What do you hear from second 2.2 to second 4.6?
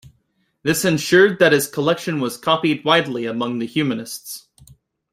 copied widely among the humanists.